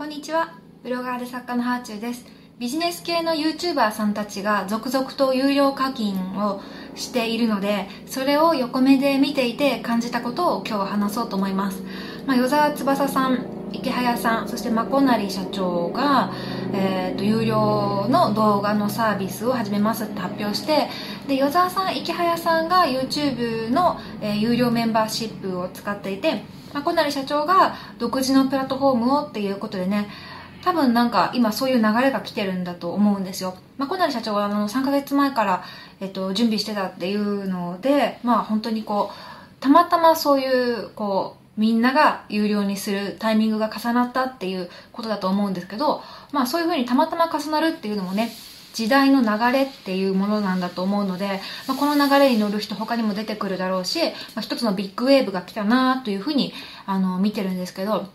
[0.00, 0.58] こんにちは。
[0.82, 2.24] ブロガーで作家のハーチューです。
[2.58, 6.62] ビジネス系の YouTuber さんたちが続々と有料課金を
[6.94, 11.82] しているので、それを横目で見ていて感じたことを今日は話そうと思います。
[12.26, 16.32] まあ、与沢翼さん、池早さん、そしてまこなり社長が、
[16.72, 20.88] えー、と有料の動画のサービスを始めますって発表して
[21.28, 30.08] で与沢さん、池早さんが YouTube の、えー有料メンバーシップを使っていてまこなり社長が独自のプラットフォームをっていうことでね
[30.62, 33.56] 多分なんか今そういう流れが来てるんだと思うんですよ。
[33.78, 35.64] まこなり社長はあの3ヶ月前から、
[36.00, 46.02] えっと、準備してたっていうので、まあ本当にこう、たまたまそういう、こう、みんなが有料にするタイミングが重なったっていうことだと思うんですけど、
[46.32, 48.32] まあそういうふうにたまたま重なるっていうのもね、
[48.72, 56.54] 時代の流れっていうものなんだと思うので、まあ、この流れに乗る人他にも出てくるだろうし、まあ、一つのビッグウェーブが来たなというふうに
[56.86, 58.08] あの見てるんですけど、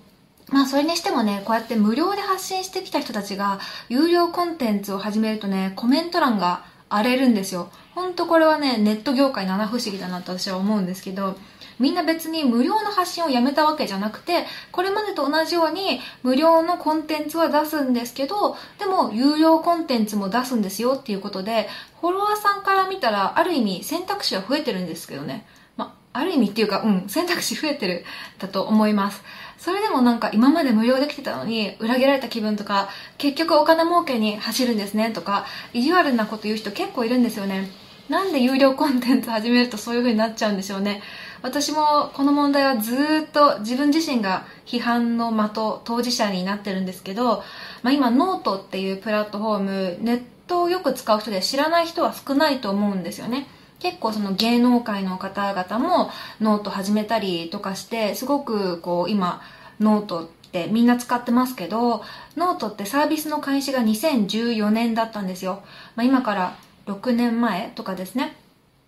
[0.49, 3.59] まあそれにしてもね、こうやって無料で発信してきた人たちが
[3.89, 7.69] 有料コンテンツを始めるとね、コメント欄が荒れるんですよ。
[7.93, 11.35] ほんとこれはね、ネット業界七不思議だなと私は思うんですけど、
[11.79, 21.67] みんな別に無料の発信をやめたわけじゃなくて、これまでと同じように無料のコンテンツは出すんですけど、でも有料コンテンツも出すんですよっていうことで、
[22.01, 25.45] フォロワーさんから見たらある意味選択肢は増えてるんですけどね。
[25.75, 28.05] まあ、ある意味っていうか、うん、選択肢増えてる
[28.39, 29.21] だと思います。
[29.57, 37.69] それでもなんか今まで無料できてたのに裏切られた気分とか、結局お金儲けに走るんですねとか、意地悪なこと言う人結構いるんですよね。
[38.09, 41.01] なんで有料コンテンツ始めるとそういう風になっちゃうんでしょうね。
[41.41, 42.95] 私もこの問題はず
[43.27, 47.43] っと自分自身が批判の的、当事者になってるんですけど、
[47.81, 53.47] まあ今ノートっていうプラットフォーム、ネットをよく使う人で知らない人は少ないと思うんですよね。
[53.85, 56.09] 結構その芸能界の方々も
[56.41, 59.43] ノート始めたりとかして、すごくこう今
[59.79, 62.01] ノートってみんな使ってますけど、
[62.35, 65.61] ノートってサービスの開始が2014年だったんですよ。
[65.95, 66.57] まあ今から
[66.87, 68.35] 6年前とかですね。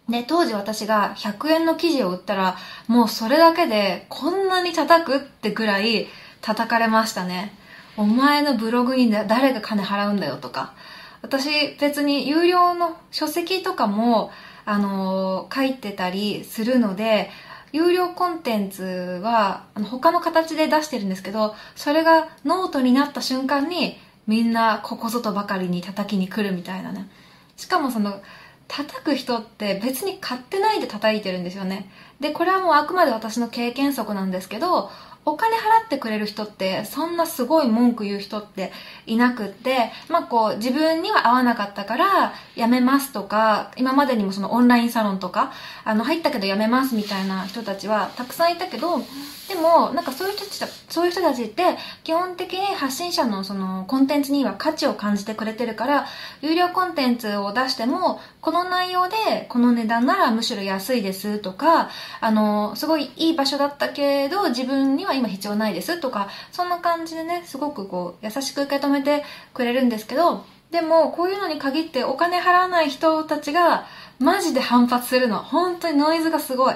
[0.09, 2.58] で、当時私が100円の記事を売ったら、
[2.88, 6.08] もうそれだけでこんなに叩くってぐらい
[6.42, 7.54] 叩かれましたね。
[7.98, 10.73] お前のブログに誰が金払うんだよとか。
[11.22, 14.32] 私別に有料の書籍とかも、
[14.66, 17.30] あのー書いてたりするので、
[17.72, 18.83] 有料コンテンツ
[19.23, 27.10] はあの他の形で出してるんですけど、それがノートになった瞬間にみんなここぞとばかりに叩きに来るみたいなね。
[27.56, 28.22] しかもその、
[28.67, 31.89] 叩く人って別に買ってないで叩いてるんですよね。
[32.20, 34.92] で、これはもうあくまで私の経験則なんですけど、
[35.27, 38.71] お金払ってくれる人って、そんなすごい文句言う人って
[39.05, 45.52] いなくって、まあこう、自分には合わなかったから、辞めますとか、今までにもそのオンラインサロンとか、
[45.83, 48.99] あの、入ったけど辞めますみたいな人たちはたくさんいたけど、
[49.47, 51.63] でも、なんかそういう人たち、そういう人たちって、
[52.03, 56.05] 基本的に発信者のそのコンテンツには価値を感じてくれてるから、
[56.41, 73.85] 有料コンテンツを出しても、この内容でこの値段ならむしろ安いですとか、あの、すごいいい場所だったけど、自分には今必要ないですとか、そんな感じでね、すごくこう、優しく受け止めてくれるんですけど、でも、こういうのに限ってお金払わない人たちが、
[74.19, 75.37] マジで反発するの。
[75.37, 76.73] 本当にノイズがすごい。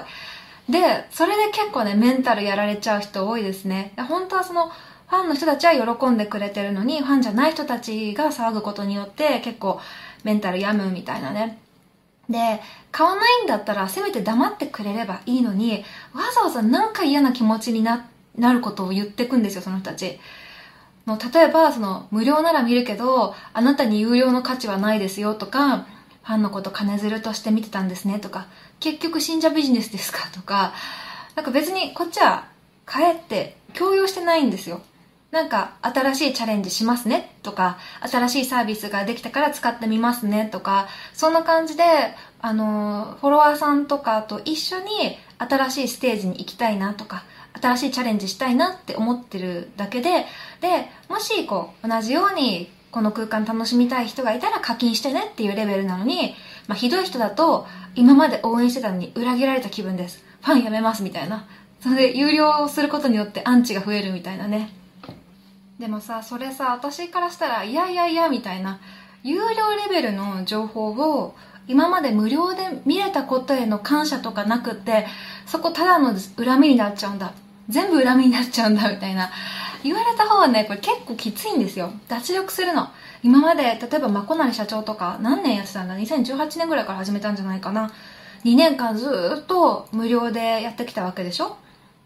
[0.68, 3.92] で、それで結構ね、メンタルやられちゃう人多いですね。
[3.96, 9.80] で本当はその、ファンの人たちは喜んでくれてるのに、ファンじゃない人たちが騒ぐことによって、結構
[10.24, 11.58] メンタル病むみたいなね。
[12.30, 12.38] で、
[12.90, 15.84] 買わないんだったら、せめて黙ってくれればいいのに、
[16.14, 18.06] わざわざなんか嫌な気持ちにな、
[18.38, 20.18] なることを言ってくんですよ、その人たち。
[21.06, 25.86] の例えば、その、無料なら見るけど、あなたに有料の価値はないですよとか、
[26.22, 28.46] ファンのこと金づるとして見てたんですねとか、
[28.82, 30.28] 結局信者ビジネスですか？
[30.32, 30.74] とか、
[31.36, 32.48] なんか別にこっちは、
[32.84, 34.82] かえって強要してないんですよ。
[35.30, 37.32] なんか、新しいチャレンジしますね？
[37.44, 40.48] とか、新しいサービスができたから使ってみますね？
[40.50, 41.84] とか、そんな感じで、
[42.40, 47.22] あの、フォロワーさんとかと一緒に新しいステージに行きたいなとか、
[47.62, 50.26] 新しいチャレンジしたいなって思ってるだけで、
[50.60, 56.34] で、もし、こう、同じように、この空間楽しみたい人がいたら課金してねっていうレベルなのに、
[56.68, 60.22] まあ、ひどい人だと、今まで応援してたのに裏切られた気分です。
[60.42, 61.46] ファンやめますみたいな。
[61.80, 64.70] それで、有料をすることによってアンチが増えるみたいなね。
[65.80, 68.78] でもさ、それさ、私からしたら、いやいやいや、みたいな、
[69.22, 71.34] 有料レベルの情報を、
[71.66, 75.06] 今まで無料で見れたことへの感謝とかなくって、
[75.46, 77.32] そこただの恨みになっちゃうんだ。
[77.68, 79.30] 全部恨みになっちゃうんだ、みたいな。
[79.82, 81.92] 言われた方はね、これ結構きついんですよ。
[82.08, 82.88] 脱力するの。
[83.22, 87.92] 今まで、例えば、まこなり社長とか、何年やってたんだ ?2018 年ぐらいから始めたんじゃないかな。
[88.44, 89.08] 2年間ず
[89.42, 91.56] っと無料でやってきたわけでしょ？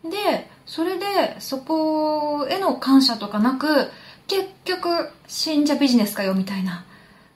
[0.05, 3.91] でそれでそこへの感謝とかなく
[4.29, 6.85] 結局信者ビジネスかよみたいな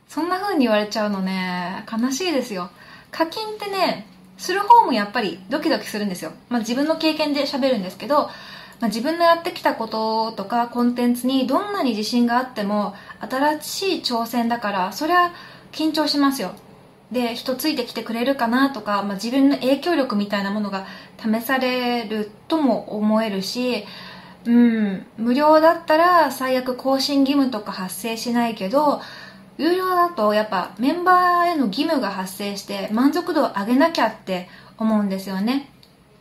[0.06, 2.70] そんな風に言われちゃうのね悲しいですよ
[3.10, 8.30] 課金ってねする方もやっぱりドキドキするんですよ、まあ、自分の経験で喋るんですけど、
[8.80, 15.32] まあ、自分のやってきたこととかコンテンツにどんなに自信があっても新しい挑戦だからそりゃ
[15.72, 16.52] 緊張しますよ。
[17.12, 20.86] で人ついてきてくれるかなとか、まあ、自分の影響力みたいなものが
[21.18, 23.84] 試されるとも思えるし
[24.44, 29.00] うん無料だったら最悪更新義務とか発生しないけど
[29.58, 34.48] 有料だとやっぱメンバーへの義務が発生して満足度を上げなきゃって
[34.78, 35.68] 思うんですよね。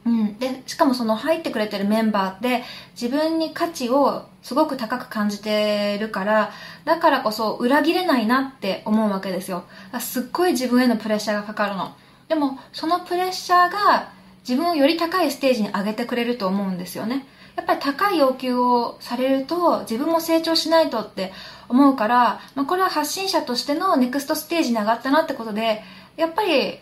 [0.06, 2.64] うん、でしかもその入ってくれてるメンバーって
[3.00, 6.52] 自分に価値をすごく高く感じてるから
[6.86, 9.66] だからこそ裏切れないなって思うわけですよ。
[10.00, 11.94] すっごい自分へのプレッシャーがかかるの。
[12.30, 14.12] でもそのプレッシャーが
[14.48, 17.28] 自分をより高いステージに上げてくれると思うんですよね。
[17.56, 21.34] やっぱり高い要求をされると自分も成長しないとって
[21.68, 25.84] 思うから、まあ、これは発信者としてのネクストステージに上がったなってことで
[26.16, 26.80] やっぱり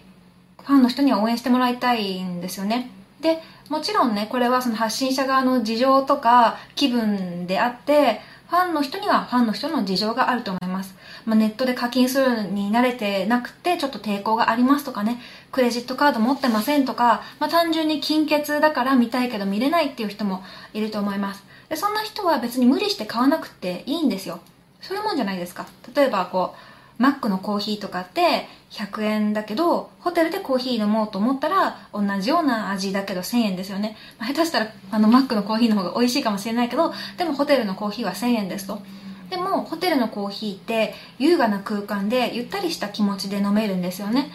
[0.64, 2.92] ファンの人には応援してもらいたいんですよね。
[3.22, 15.19] でもちろんねこれはその発信者側の事情とか気分であってファンの人にはファンの人の事情があると思います、まあ、ネットで課金するに慣れてなくてちょっと抵抗がありますとかね。
[15.52, 20.44] クレジットカード持ってませんとか、まあ、単純に金欠だから見たいけど見れないっていう人も
[20.74, 21.44] いると思います。
[21.68, 24.40] でそんな人は別に無理して買わなくていいんですよ。
[24.81, 25.66] そういうもんじゃないですか。
[25.94, 26.67] 例えばこう
[26.97, 33.95] マックのコーヒーとかって100円だけど、ホテルでコーヒー飲もうと思ったら同じような味だけど1000円ですよね。
[34.19, 38.81] まあ、下手したらあのマックのコーヒーの方が美味しいかもしれないけど、でもホテルのコーヒーは1000円ですと。
[39.29, 44.31] でもホテルのコーヒーって優雅な空間でゆったりした気持ちで飲めるんですよね。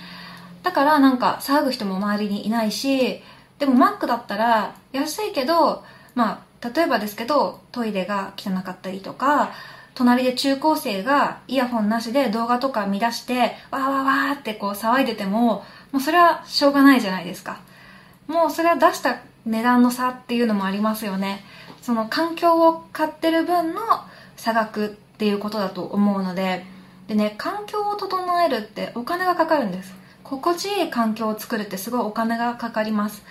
[0.62, 3.22] だからなんか騒ぐ人も周りにいないし、
[3.58, 5.82] でもマックだったら安いけど、
[6.14, 9.52] まあ例えばですけどトイレが汚かったりとか、
[9.94, 17.60] 隣で中高生がイヤホンなしで動画とか見出して、わーわーわーってこう騒いでても、もうそれはしょうがないじゃないですか。
[18.26, 21.44] もうそれは出した値段の差っていうのもありますよね。
[21.82, 23.80] その環境を買ってる分の
[24.36, 26.64] 差額っていうことだと思うので、
[27.08, 29.94] でね、環境を整えるってお金がかかるんです。
[30.24, 33.22] 心地いい環境を作るってすごいお金がかかります。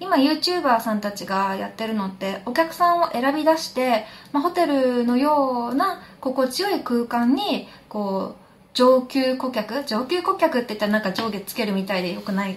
[0.00, 12.56] 今 YouTuber さんたちがやってるのってお客さんを選び出して、まあ、ホテルのような心地よい空間にこう上級顧客上級顧客って言ったらなんか上下つけるみたいでよくない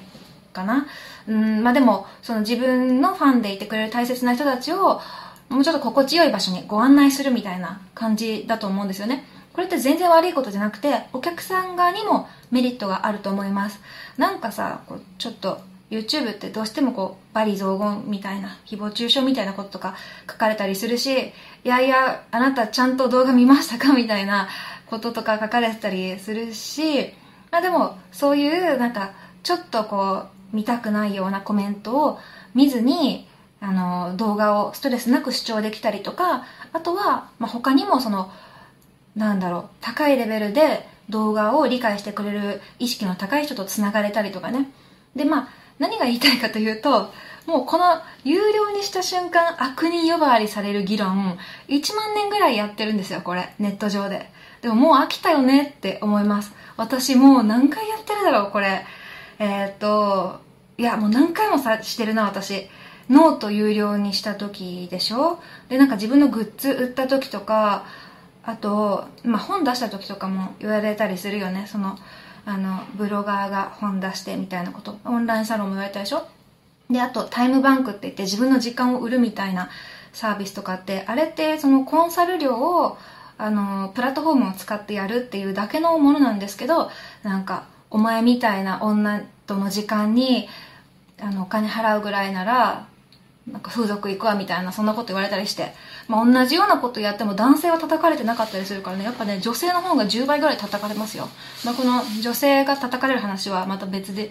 [0.54, 0.86] かな。
[1.28, 5.02] うんまあでもその自分のファンでいてくれる大切な人たちを
[5.50, 9.26] もうちょっと心地よい場所にご案内するみたいな感じだと思うんですよね。
[9.54, 13.82] これって全然悪いことじゃなくてお客さん側にもメリットがあると思います。
[14.18, 15.60] なんかさこうちょっと
[15.92, 19.96] YouTube ってどうしてもこう、バリ雑言みたいな、誹謗中傷みたいなこととか
[20.28, 21.34] 書かれたりするし、い
[21.66, 24.48] やいや、あなたちゃんと動画見ましたかみたいな
[24.88, 27.14] こととか書かれてたりするし、
[27.52, 29.12] まあでも、そういうなんか、
[29.44, 30.24] ちょっとこ
[30.54, 32.20] う、見たくないようなコメントを
[32.56, 33.28] 見ずに、
[33.60, 38.32] あの、動画をストレスなく視聴できたりとか、あとは、まあ、他にもその、
[39.16, 44.72] なんだろう、高いレベルで動画を理解してくれる意識の高い人と繋がれたりとかね。
[45.16, 47.12] で、まあ、何が言いたいかというと、
[47.48, 51.40] もうこの有料にした瞬間悪人呼ばわりされる議論、
[51.70, 53.50] 1万年ぐらいやってるんですよ、これ。
[53.58, 54.30] ネット上で。
[54.62, 56.54] でももう飽きたよねって思います。
[56.78, 58.86] 私もう何回やってるだろう、これ。
[59.40, 60.40] えー、っと、
[60.78, 62.70] いや、もう何回もさしてるな、私。
[63.10, 65.40] ノート有料にした時でしょ？
[65.68, 67.86] で、なんか自分のグッズ売った時とか、
[68.44, 71.66] あと、まあ、本出した時とかも言われたりするよね。
[71.68, 71.98] その、
[72.46, 74.98] あのブロガーが本出してみたいなこと。
[75.06, 76.28] オンラインサロンも言われたでしょ？
[76.90, 79.70] であとタイムバンクって言って自分の時間を売るみたいな
[80.12, 82.98] サービスとかってあれってそのコンサル料を
[83.38, 86.92] あのプラットフォームを使ってやるっていうだけのものなんですけど
[87.24, 90.50] なんかお前みたいな女との時間に
[91.22, 92.88] あのお金払うぐらいなら
[93.48, 95.74] なんか風俗行くわみたいなそんなこと言われたりして。
[96.08, 99.06] まあ、同じようなことやっても男性は叩かれてなかったりするからね。
[99.06, 101.30] やっぱね女性の方が10倍ぐらい叩かれますよ、
[101.64, 104.30] まあ、この女性が叩かれる話はまた別で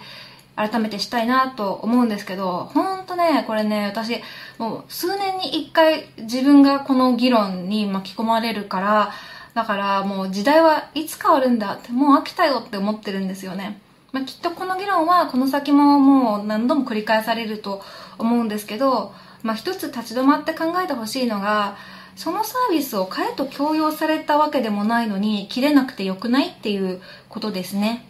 [0.57, 4.21] 改めてしたいなと思うんですけど本当ねこれね私
[4.59, 9.12] もう数年に1回自分がこの議論に巻き込まれるから
[9.55, 13.81] だからもう時代はいつ変わるんだってもう飽きたよって思ってるんですよね。
[14.12, 17.83] まあ、きっとこの議論はこの先ももう何度も繰り返されると
[18.19, 19.12] 思うんですけど
[19.43, 21.76] まあ、一つ立ち止まって考えてほしいのが
[22.17, 28.07] そのサービスを買えと強要されたわけでもないのに切れなくてよくないっていうことですね。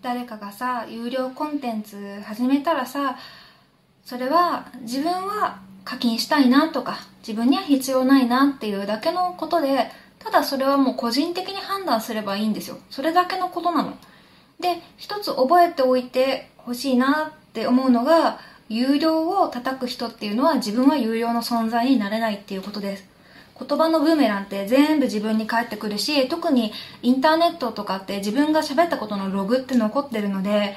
[0.00, 3.18] 誰かがさ有料コンテンツ始めたらさ
[4.02, 12.78] それは自分は課金したいなとか自分には必要ないなっていうだけのことでただそれはもう個人的に判断すればいいんですよ。
[12.88, 13.98] それだけのことなの。
[14.60, 18.38] で一つ覚えておいてほしいなって思うのが
[18.68, 23.10] 有料を叩く人っていうのは自分は有料の存在になれないっていうことです。
[23.58, 30.76] 言葉のブーメランって全部自分に返ってくるし特にインターネットとかって自分が喋ったことのログって残ってるので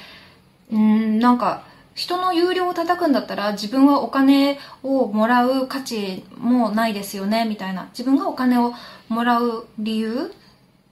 [0.70, 1.64] うんなんか
[1.96, 7.88] 人の有料を叩くんだったら自分はお金をもらう価値もないですよねみたいな。
[7.92, 8.74] 自分がお金を
[9.08, 10.34] もらう理由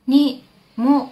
[0.07, 0.43] に
[0.77, 1.12] も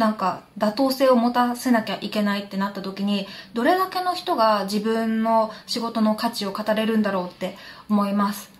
[0.00, 7.56] なんか妥当性を持たせなきゃいけないってなった時にどれだけの人が自分の仕事の価値を語れるんだろうって
[7.88, 8.50] 思います。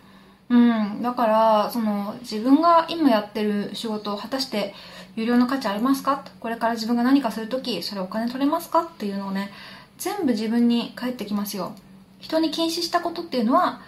[0.51, 1.01] うん。
[1.03, 4.75] だからその自分が今やってる仕事を果たして
[5.17, 6.25] 有料の価値ありますか？
[6.41, 8.83] これから自分が何かする時それお金取れますか？
[8.83, 9.51] っていうのをね
[9.97, 11.73] 全部自分に返ってきますよ。
[12.19, 13.81] 人に禁止したことっていうのは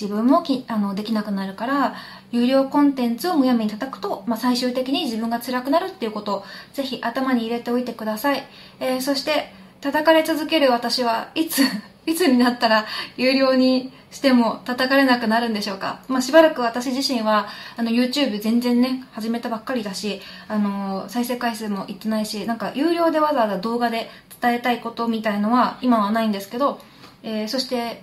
[0.00, 1.96] 自分もきあのできなくなるから
[2.30, 8.46] 有料コンテンツをむやみに叩くと、まあ、最終的に自分が辛くなるっていうことをぜひ頭に入れておいてください、
[8.78, 11.62] えー、そして叩かれ続ける私はいつ
[12.06, 12.86] いつになったら
[13.16, 26.80] 有料にしても叩かれなくなるんでしょうか、まあ、しばらく私自身はあの YouTube 全然ね始めたばっかりだし、あの再生回数もいってないしなんか有料でわざわざ動画で伝えたいことみたいのは今はないんですけど、
[27.22, 28.02] えー、そして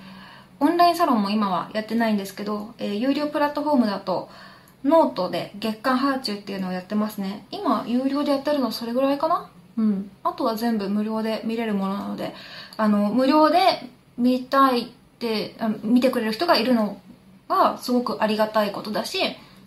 [0.60, 4.30] オンラインサロンも今はやってないんですけど、えー、有料プラットフォームだと
[4.84, 7.46] ノートで月刊はあちゅうっていうのをやってますね。
[7.52, 9.50] 今有料でやってるのそれぐらいかな？
[9.78, 10.12] うん。
[10.24, 12.34] あとは全部無料で見れるものなので
[12.78, 13.58] あの無料で
[14.18, 14.86] 見たいっ
[15.20, 17.02] てあ見てくれる人がいるの
[17.50, 19.20] がすごくありがたいことだし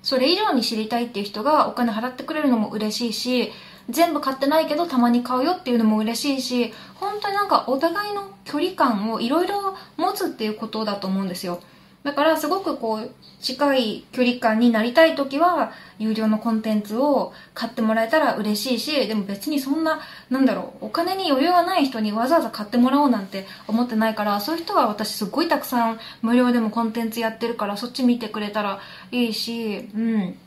[0.03, 3.53] それ以上に知りたいっていう人がお金払ってくれるのも嬉しいし
[3.91, 11.61] 全部買ってないけどたまに買うよっていうのも嬉しいし本当になんかお互いの距離感をいろいろ持つっていうことだと思うんですよ。
[12.05, 28.81] だからすごくこう近い距離感になりたい時は有料のコンテンツを買ってもらえたら嬉しいしでも別にそんななんだろうお金に余裕がない人にわざわざ買ってもらおうなんて思ってないからそういう人は私すっごいたくさん無料でもコンテンツやってるからそっち見てくれたら
[29.11, 30.39] いいしうん。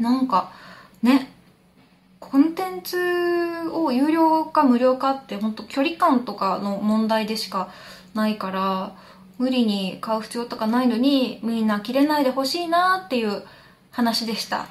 [0.00, 0.52] なんか
[1.02, 1.33] ね。
[2.30, 2.96] コンテンツ
[3.72, 7.70] を有料か無料かって本当距離感とかの問題でしか
[8.14, 8.96] ないから
[9.38, 13.42] 無理に買う必要とかないのにみんな切れないでほしいなっていう
[13.90, 14.66] 話でした。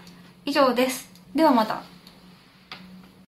[0.46, 1.10] 以上です。
[1.36, 1.93] ではまた。